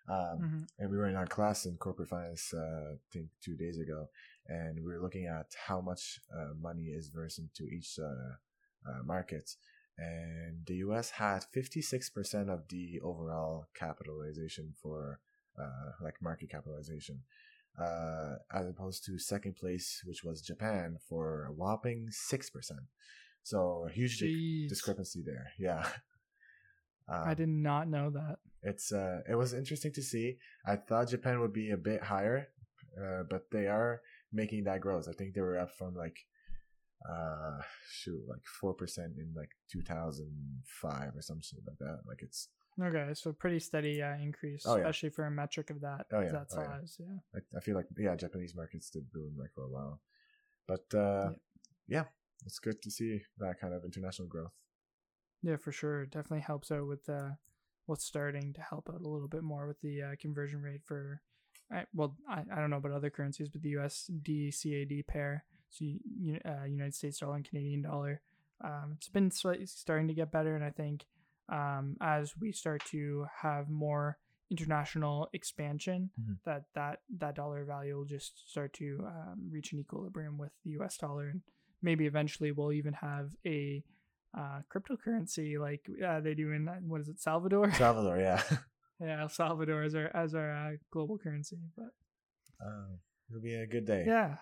Um, 0.10 0.40
Mm-hmm. 0.42 0.64
And 0.80 0.90
we 0.90 0.98
were 0.98 1.10
in 1.10 1.16
our 1.16 1.28
class 1.28 1.66
in 1.66 1.76
corporate 1.78 2.10
finance, 2.10 2.54
uh, 2.54 2.94
I 2.94 2.98
think 3.12 3.28
two 3.44 3.56
days 3.56 3.78
ago, 3.80 4.08
and 4.48 4.78
we 4.78 4.94
were 4.94 5.02
looking 5.02 5.26
at 5.28 5.48
how 5.68 5.82
much 5.82 6.22
uh, 6.34 6.54
money 6.60 6.86
is 6.86 7.10
versed 7.10 7.40
into 7.40 7.66
each 7.66 8.00
uh, 8.00 8.90
uh, 8.90 9.04
market. 9.04 9.56
And 9.98 10.66
the 10.66 10.76
U.S. 10.88 11.10
had 11.10 11.44
56% 11.54 12.50
of 12.50 12.68
the 12.70 13.02
overall 13.04 13.68
capitalization 13.76 14.74
for 14.82 15.20
uh, 15.62 15.92
like 16.02 16.22
market 16.22 16.50
capitalization 16.50 17.22
uh, 17.80 18.36
as 18.54 18.68
opposed 18.68 19.06
to 19.06 19.18
second 19.20 19.56
place, 19.56 20.02
which 20.06 20.24
was 20.24 20.42
Japan, 20.42 20.98
for 21.08 21.46
a 21.46 21.52
whopping 21.52 22.08
six 22.12 22.50
percent. 22.50 22.82
So 23.44 23.86
a 23.88 23.92
huge 23.92 24.20
Jeez. 24.22 24.70
discrepancy 24.70 25.22
there. 25.26 25.52
Yeah, 25.58 25.88
um, 27.12 27.24
I 27.26 27.34
did 27.34 27.50
not 27.50 27.88
know 27.88 28.10
that. 28.12 28.38
It's 28.62 28.92
uh, 28.92 29.22
it 29.30 29.36
was 29.36 29.54
interesting 29.54 29.94
to 29.94 30.02
see. 30.02 30.38
I 30.66 30.76
thought 30.76 31.10
Japan 31.10 31.40
would 31.40 31.54
be 31.54 31.72
a 31.72 31.78
bit 31.78 32.04
higher, 32.04 32.50
uh, 33.02 33.24
but 33.30 33.50
they 33.52 33.68
are 33.68 34.02
making 34.34 34.66
that 34.66 34.82
growth. 34.82 35.08
I 35.10 35.14
think 35.14 35.34
they 35.34 35.42
were 35.42 35.58
up 35.58 35.72
from 35.72 35.96
like, 35.96 36.18
uh, 37.10 37.62
shoot, 37.90 38.22
like 38.28 38.44
four 38.60 38.74
percent 38.74 39.14
in 39.18 39.34
like 39.36 39.52
two 39.72 39.82
thousand 39.82 40.62
five 40.82 41.16
or 41.16 41.22
something 41.22 41.60
like 41.66 41.78
that. 41.80 42.00
Like 42.06 42.22
it's 42.22 42.50
Okay, 42.82 43.10
so 43.14 43.34
pretty 43.34 43.60
steady 43.60 44.02
uh, 44.02 44.16
increase, 44.22 44.64
Oh, 44.66 44.76
yeah. 44.76 44.82
especially 44.84 45.10
for 45.10 45.26
a 45.26 45.32
metric 45.32 45.70
of 45.70 45.82
that 45.82 46.06
Oh, 46.14 46.20
yeah. 46.22 46.32
that 46.32 46.48
Oh, 46.52 46.62
yeah. 46.62 46.80
size. 46.80 46.98
Yeah. 47.00 47.18
I, 47.36 47.58
I 47.58 47.60
feel 47.62 47.76
like 47.76 47.88
yeah, 47.98 48.16
Japanese 48.16 48.56
markets 48.56 48.90
did 48.90 49.12
boom 49.12 49.34
like 49.38 49.52
for 49.54 49.64
a 49.64 49.70
while, 49.70 50.02
but 50.68 50.86
uh, 50.98 51.32
yeah, 51.88 52.06
it's 52.46 52.60
good 52.60 52.82
to 52.82 52.92
see 52.92 53.22
that 53.40 53.60
kind 53.60 53.74
of 53.74 53.84
international 53.84 54.28
growth. 54.28 54.54
Yeah, 55.42 55.56
for 55.58 55.72
sure. 55.72 56.04
It 56.04 56.12
definitely 56.12 56.42
helps 56.42 56.72
out 56.72 56.88
with 56.88 57.08
uh, 57.10 57.32
what's 57.86 58.06
starting 58.06 58.54
to 58.54 58.62
help 58.62 58.90
out 58.90 59.02
a 59.02 59.08
little 59.08 59.28
bit 59.28 59.44
more 59.44 59.68
with 59.68 59.80
the 59.82 60.02
uh, 60.02 60.16
conversion 60.20 60.62
rate 60.62 60.82
for. 60.86 61.22
I, 61.72 61.86
well, 61.94 62.16
I, 62.28 62.42
I 62.52 62.60
don't 62.60 62.72
know 62.72 62.78
about 62.78 62.94
other 62.94 63.12
currencies, 63.12 63.48
but 63.50 63.62
the 63.62 63.74
USD 63.74 64.52
CAD 64.60 65.06
pair, 65.08 65.44
so 65.70 65.86
you, 65.86 66.40
uh, 66.44 66.64
United 66.66 66.96
States 66.96 67.20
dollar 67.20 67.36
and 67.36 67.48
Canadian 67.48 67.84
dollar, 67.84 68.22
um, 68.64 68.94
it's 68.98 69.08
been 69.10 69.30
slightly 69.30 69.68
starting 69.68 70.08
to 70.08 70.16
get 70.16 70.32
better, 70.32 70.56
and 70.56 70.64
I 70.66 70.72
think 70.72 71.06
um, 71.48 71.96
as 72.02 72.34
we 72.40 72.52
start 72.52 72.84
to 72.92 73.28
have 73.42 73.70
more 73.70 74.18
international 74.52 75.30
expansion, 75.34 76.10
Mhm. 76.20 76.38
that 76.44 76.64
that 76.74 77.02
that 77.18 77.36
dollar 77.36 77.64
value 77.66 77.96
will 77.96 78.06
just 78.06 78.50
start 78.50 78.74
to 78.74 79.06
um, 79.06 79.50
reach 79.52 79.72
an 79.72 79.80
equilibrium 79.80 80.38
with 80.40 80.52
the 80.64 80.72
U.S. 80.72 80.98
dollar, 80.98 81.30
and 81.30 81.42
maybe 81.84 82.08
eventually 82.08 82.52
we'll 82.52 82.72
even 82.74 82.94
have 82.94 83.36
a 83.46 83.84
uh, 84.38 84.60
cryptocurrency 84.74 85.60
like 85.60 85.82
uh, 86.06 86.20
they 86.20 86.34
do 86.34 86.52
in 86.52 86.68
uh, 86.68 86.76
what 86.82 87.02
is 87.02 87.08
it, 87.10 87.20
Salvador? 87.20 87.72
Salvador, 87.74 88.18
yeah, 88.18 88.42
yeah, 89.00 89.22
El 89.22 89.30
Salvador 89.30 89.84
as 89.84 89.96
our 89.96 90.10
as 90.16 90.36
our 90.36 90.52
uh, 90.52 90.72
global 90.92 91.18
currency. 91.18 91.58
But 91.76 91.90
uh, 92.66 92.96
it'll 93.30 93.42
be 93.42 93.56
a 93.56 93.68
good 93.68 93.86
day. 93.86 94.04
yeah, 94.08 94.36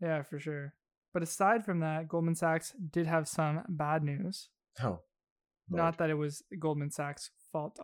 yeah, 0.00 0.22
for 0.22 0.38
sure. 0.40 0.74
But 1.14 1.22
aside 1.22 1.64
from 1.64 1.80
that, 1.80 2.08
Goldman 2.08 2.34
Sachs 2.36 2.72
did 2.90 3.06
have 3.06 3.28
some 3.28 3.62
bad 3.68 4.02
news. 4.02 4.48
Oh, 4.82 5.00
Not 5.68 5.98
that 5.98 6.08
it 6.10 6.14
was 6.14 6.42
Goldman 6.58 6.90
Sachs' 6.90 7.30
fault 7.52 7.78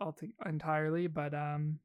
entirely, 0.45 1.05
but 1.07 1.33
um, 1.35 1.79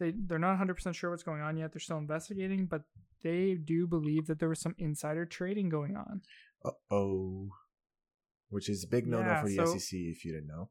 they 0.00 0.12
they're 0.16 0.38
not 0.38 0.50
100 0.50 0.74
percent 0.74 0.96
sure 0.96 1.10
what's 1.10 1.22
going 1.22 1.42
on 1.42 1.56
yet. 1.58 1.72
They're 1.72 1.80
still 1.80 1.98
investigating, 1.98 2.66
but 2.66 2.82
they 3.22 3.54
do 3.54 3.86
believe 3.86 4.26
that 4.26 4.38
there 4.38 4.48
was 4.48 4.60
some 4.60 4.74
insider 4.78 5.26
trading 5.26 5.68
going 5.68 5.96
on. 5.96 6.22
Uh 6.64 6.70
oh, 6.90 7.48
which 8.56 8.68
is 8.68 8.82
a 8.84 8.88
big 8.88 9.06
no 9.06 9.20
no 9.22 9.28
Yeah, 9.28 9.42
for 9.42 9.48
the 9.48 9.56
so- 9.56 9.76
SEC 9.78 9.98
if 10.14 10.24
you 10.24 10.32
didn't 10.32 10.48
know. 10.48 10.70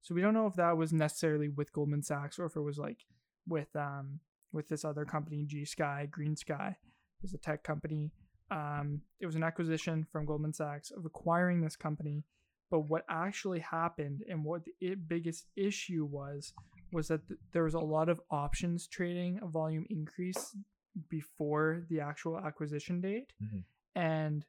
So 0.00 0.14
we 0.14 0.20
don't 0.20 0.34
know 0.34 0.46
if 0.46 0.54
that 0.54 0.76
was 0.76 0.92
necessarily 0.92 1.48
with 1.48 1.72
Goldman 1.72 2.02
Sachs 2.02 2.38
or 2.38 2.46
if 2.46 2.56
it 2.56 2.60
was 2.60 2.78
like 2.78 3.00
with 3.46 3.74
um 3.76 4.20
with 4.52 4.68
this 4.68 4.84
other 4.84 5.04
company, 5.04 5.44
G 5.44 5.64
Sky, 5.64 6.06
Green 6.10 6.36
Sky, 6.36 6.76
is 7.22 7.34
a 7.34 7.38
tech 7.38 7.62
company. 7.64 8.10
Um, 8.50 9.00
it 9.20 9.26
was 9.26 9.34
an 9.36 9.42
acquisition 9.42 10.06
from 10.12 10.26
Goldman 10.26 10.52
Sachs 10.52 10.90
of 10.90 11.04
acquiring 11.06 11.60
this 11.62 11.74
company. 11.76 12.24
But 12.70 12.80
what 12.80 13.04
actually 13.08 13.60
happened 13.60 14.24
and 14.28 14.44
what 14.44 14.62
the 14.64 14.94
biggest 14.94 15.46
issue 15.56 16.04
was 16.04 16.52
was 16.92 17.08
that 17.08 17.26
th- 17.28 17.40
there 17.52 17.64
was 17.64 17.74
a 17.74 17.78
lot 17.96 18.08
of 18.10 18.20
options 18.30 18.86
trading, 18.86 19.38
a 19.42 19.46
volume 19.46 19.86
increase 19.90 20.54
before 21.08 21.84
the 21.88 22.00
actual 22.00 22.38
acquisition 22.38 23.00
date, 23.00 23.32
Mhm. 23.42 23.64
and 23.94 24.44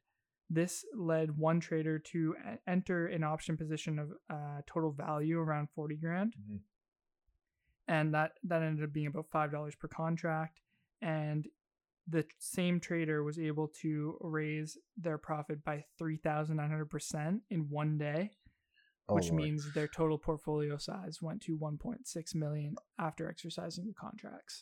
this 0.50 0.84
led 0.94 1.36
one 1.36 1.58
trader 1.60 1.98
to 1.98 2.34
enter 2.66 3.06
an 3.06 3.24
option 3.24 3.56
position 3.56 3.98
of 3.98 4.12
uh, 4.30 4.60
total 4.66 4.92
value 4.92 5.38
around 5.38 5.68
40 5.74 5.96
grand 5.96 6.34
Mhm. 6.36 6.60
and 7.88 8.14
that 8.14 8.32
that 8.44 8.62
ended 8.62 8.84
up 8.84 8.92
being 8.92 9.06
about 9.06 9.26
five 9.30 9.50
dollars 9.50 9.74
per 9.74 9.88
contract 9.88 10.60
and 11.02 11.48
the 12.06 12.24
same 12.38 12.78
trader 12.80 13.22
was 13.24 13.38
able 13.38 13.68
to 13.68 14.18
raise 14.20 14.76
their 14.98 15.16
profit 15.16 15.64
by 15.64 15.82
3900% 15.98 17.40
in 17.50 17.70
one 17.70 17.96
day 17.96 18.30
Oh, 19.08 19.14
which 19.16 19.30
Lord. 19.30 19.36
means 19.42 19.72
their 19.72 19.88
total 19.88 20.18
portfolio 20.18 20.76
size 20.78 21.20
went 21.22 21.40
to 21.42 21.56
1.6 21.58 22.34
million 22.34 22.76
after 22.98 23.28
exercising 23.28 23.86
the 23.86 23.94
contracts 23.94 24.60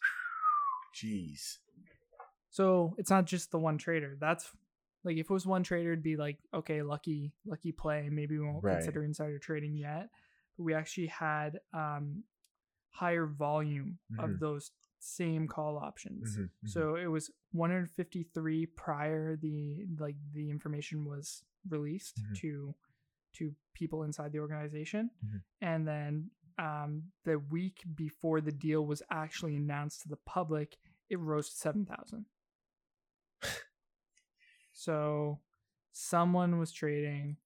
jeez. 0.95 1.59
So 2.51 2.95
it's 2.99 3.11
not 3.11 3.25
just 3.25 3.51
the 3.51 3.59
one 3.59 3.79
trader. 3.79 4.17
That's 4.21 4.53
like 5.05 5.17
if 5.17 5.31
it 5.31 5.33
was 5.33 5.47
one 5.47 5.63
trader, 5.63 5.93
it'd 5.93 6.03
be 6.03 6.17
like, 6.17 6.39
okay, 6.55 6.83
lucky, 6.83 7.33
lucky 7.45 7.73
play. 7.73 8.09
Maybe 8.11 8.39
we 8.39 8.45
won't 8.45 8.63
Right. 8.63 8.75
consider 8.77 9.05
insider 9.05 9.39
trading 9.39 9.77
yet. 9.77 10.11
But 10.57 10.63
we 10.65 10.75
actually 10.75 11.09
had 11.09 11.61
um 11.73 12.25
higher 12.91 13.27
volume 13.27 13.99
Mhm. 14.13 14.25
of 14.25 14.39
those 14.39 14.71
same 14.99 15.49
call 15.49 15.79
options. 15.79 16.37
Mhm, 16.37 16.43
mhm. 16.65 16.69
So 16.69 16.97
it 16.97 17.07
was 17.07 17.31
153 17.53 18.67
prior 18.67 19.37
the 19.37 19.87
like 19.99 20.17
the 20.33 20.51
information 20.51 21.05
was 21.05 21.43
released 21.69 22.21
Mhm. 22.23 22.35
to 22.37 22.75
to 23.35 23.55
people 23.73 24.03
inside 24.03 24.31
the 24.33 24.39
organization, 24.41 25.11
Mhm. 25.25 25.43
and 25.63 25.89
then 25.89 26.31
um, 26.59 27.11
the 27.25 27.39
week 27.39 27.83
before 27.95 28.43
the 28.43 28.53
deal 28.53 28.85
was 28.87 29.03
actually 29.11 29.57
announced 29.57 30.03
to 30.03 30.09
the 30.09 30.19
public, 30.19 30.77
it 31.09 31.19
rose 31.19 31.49
to 31.49 31.57
seven 31.57 31.87
thousand. 31.87 32.27
So 34.85 35.39
someone 35.93 36.59
was 36.59 36.73
trading, 36.73 37.37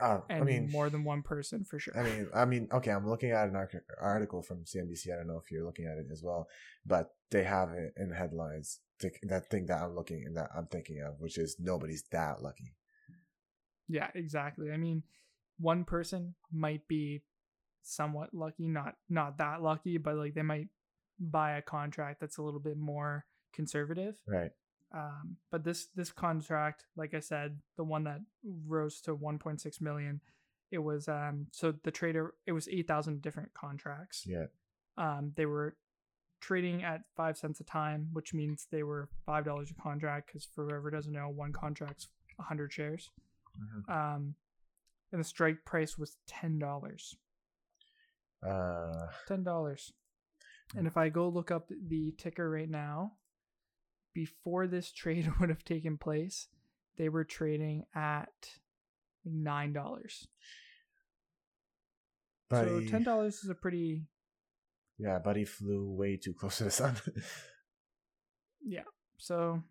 Uh, 0.00 0.20
and 0.28 0.42
I 0.42 0.46
mean, 0.46 0.70
more 0.70 0.90
than 0.90 1.04
one 1.04 1.22
person 1.22 1.64
for 1.64 1.78
sure. 1.78 1.96
I 1.98 2.02
mean, 2.02 2.28
I 2.34 2.44
mean, 2.44 2.68
okay. 2.72 2.90
I'm 2.92 3.08
looking 3.08 3.30
at 3.32 3.48
an 3.48 3.56
article 4.00 4.42
from 4.42 4.64
CNBC. 4.64 5.12
I 5.12 5.16
don't 5.16 5.26
know 5.26 5.38
if 5.44 5.50
you're 5.50 5.64
looking 5.64 5.86
at 5.86 5.98
it 5.98 6.06
as 6.12 6.22
well, 6.22 6.48
but 6.86 7.14
they 7.30 7.42
have 7.44 7.72
it 7.72 7.94
in 7.96 8.10
headlines. 8.12 8.80
th- 9.00 9.20
That 9.22 9.50
thing 9.50 9.66
that 9.66 9.82
I'm 9.82 9.94
looking 9.94 10.24
and 10.26 10.36
that 10.36 10.50
I'm 10.54 10.66
thinking 10.66 11.02
of, 11.02 11.20
which 11.20 11.36
is 11.38 11.56
nobody's 11.58 12.04
that 12.12 12.42
lucky. 12.42 12.74
Yeah, 13.88 14.08
exactly. 14.14 14.70
I 14.70 14.76
mean, 14.76 15.02
one 15.58 15.84
person 15.84 16.34
might 16.52 16.86
be 16.88 17.22
somewhat 17.82 18.34
lucky, 18.34 18.68
not 18.68 18.96
not 19.08 19.38
that 19.38 19.62
lucky, 19.62 19.98
but 19.98 20.16
like 20.16 20.34
they 20.34 20.42
might 20.42 20.68
buy 21.18 21.52
a 21.56 21.62
contract 21.62 22.20
that's 22.20 22.36
a 22.38 22.42
little 22.42 22.60
bit 22.60 22.76
more 22.76 23.24
conservative. 23.52 24.20
Right. 24.26 24.52
Um, 24.92 25.36
but 25.50 25.64
this 25.64 25.86
this 25.94 26.10
contract, 26.12 26.86
like 26.96 27.12
I 27.14 27.20
said, 27.20 27.58
the 27.76 27.84
one 27.84 28.04
that 28.04 28.20
rose 28.66 29.00
to 29.02 29.14
1.6 29.14 29.80
million, 29.80 30.20
it 30.70 30.78
was 30.78 31.08
um 31.08 31.46
so 31.52 31.72
the 31.84 31.90
trader 31.90 32.34
it 32.46 32.52
was 32.52 32.68
8,000 32.68 33.20
different 33.22 33.52
contracts. 33.54 34.24
Yeah. 34.26 34.46
Um, 34.96 35.32
they 35.36 35.46
were 35.46 35.76
trading 36.40 36.82
at 36.84 37.02
five 37.16 37.36
cents 37.36 37.60
a 37.60 37.64
time, 37.64 38.08
which 38.12 38.32
means 38.32 38.66
they 38.70 38.82
were 38.82 39.08
five 39.26 39.44
dollars 39.44 39.70
a 39.70 39.74
contract. 39.82 40.28
Because 40.28 40.46
for 40.46 40.66
whoever 40.66 40.90
doesn't 40.90 41.12
know, 41.12 41.28
one 41.28 41.52
contract's 41.52 42.08
100 42.36 42.72
shares 42.72 43.10
Mhm. 43.60 43.88
um, 43.92 44.34
and 45.12 45.20
the 45.20 45.24
strike 45.24 45.64
price 45.64 45.98
was 45.98 46.16
ten 46.26 46.58
dollars. 46.58 47.16
Uh, 48.46 49.08
Ten 49.26 49.42
dollars. 49.42 49.92
And 50.76 50.86
if 50.86 50.96
I 50.96 51.08
go 51.08 51.28
look 51.28 51.50
up 51.50 51.68
the 51.68 52.12
ticker 52.18 52.48
right 52.48 52.68
now, 52.70 53.14
before 54.18 54.66
this 54.66 54.90
trade 54.90 55.30
would 55.40 55.48
have 55.48 55.64
taken 55.64 55.96
place, 55.96 56.48
they 56.96 57.08
were 57.08 57.22
trading 57.22 57.84
at 57.94 58.50
nine 59.24 59.72
dollars. 59.72 60.26
So 62.50 62.80
ten 62.88 63.04
dollars 63.04 63.44
is 63.44 63.50
a 63.50 63.54
pretty 63.54 64.06
yeah, 64.98 65.20
buddy 65.20 65.44
flew 65.44 65.92
way 65.92 66.16
too 66.16 66.32
close 66.32 66.58
to 66.58 66.64
the 66.64 66.70
sun. 66.72 66.96
yeah. 68.66 68.88
So 69.18 69.62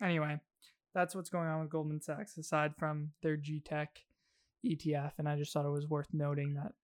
anyway, 0.00 0.38
that's 0.94 1.16
what's 1.16 1.30
going 1.30 1.48
on 1.48 1.62
with 1.62 1.70
Goldman 1.70 2.00
Sachs 2.00 2.38
aside 2.38 2.76
from 2.78 3.10
their 3.24 3.36
G 3.36 3.60
Tech 3.60 4.04
ETF, 4.64 5.14
and 5.18 5.28
I 5.28 5.36
just 5.36 5.52
thought 5.52 5.66
it 5.66 5.70
was 5.70 5.88
worth 5.88 6.10
noting 6.12 6.54
that 6.54 6.74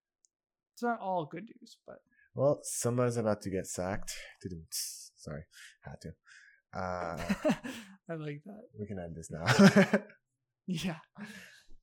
it's 0.75 0.83
not 0.83 0.99
all 0.99 1.27
good 1.27 1.45
news, 1.45 1.77
but 1.87 1.99
Well, 2.35 2.59
somebody's 2.65 3.17
about 3.17 3.43
to 3.43 3.51
get 3.51 3.69
sacked. 3.69 4.13
Sorry, 5.15 5.45
had 5.83 6.01
to. 6.01 6.15
Uh, 6.75 7.17
I 8.11 8.15
like 8.15 8.43
that. 8.47 8.63
we 8.79 8.87
can 8.87 8.99
end 8.99 9.15
this 9.17 9.31
now. 9.31 9.45
Yeah. 10.67 10.99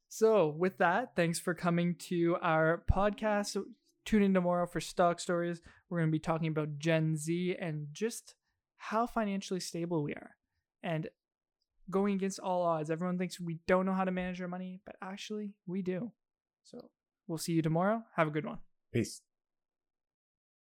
So, 0.07 0.47
with 0.57 0.77
that, 0.77 1.09
thanks 1.15 1.37
for 1.37 1.53
coming 1.53 1.95
to 2.07 2.37
our 2.41 2.83
podcast. 2.91 3.57
Tune 4.05 4.23
in 4.23 4.33
tomorrow 4.33 4.65
for 4.65 4.79
Stock 4.79 5.19
Stories. 5.19 5.61
We're 5.89 5.99
going 5.99 6.09
to 6.09 6.11
be 6.11 6.19
talking 6.19 6.47
about 6.47 6.79
Gen 6.79 7.17
Z 7.17 7.55
and 7.59 7.87
just 7.91 8.35
how 8.77 9.05
financially 9.05 9.59
stable 9.59 10.01
we 10.01 10.13
are. 10.13 10.31
And 10.81 11.09
going 11.91 12.15
against 12.15 12.39
all 12.39 12.63
odds, 12.63 12.89
everyone 12.89 13.17
thinks 13.17 13.39
we 13.39 13.59
don't 13.67 13.85
know 13.85 13.93
how 13.93 14.05
to 14.05 14.11
manage 14.11 14.41
our 14.41 14.47
money, 14.47 14.79
but 14.85 14.95
actually, 15.01 15.53
we 15.67 15.81
do. 15.81 16.11
So, 16.63 16.89
we'll 17.27 17.37
see 17.37 17.51
you 17.51 17.61
tomorrow. 17.61 18.03
Have 18.15 18.29
a 18.29 18.31
good 18.31 18.45
one. 18.45 18.59
Peace. 18.93 19.21